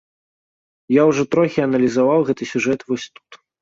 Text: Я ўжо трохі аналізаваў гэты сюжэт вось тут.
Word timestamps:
Я 0.95 1.03
ўжо 1.11 1.27
трохі 1.37 1.59
аналізаваў 1.69 2.19
гэты 2.33 2.43
сюжэт 2.57 2.79
вось 2.93 3.11
тут. 3.15 3.43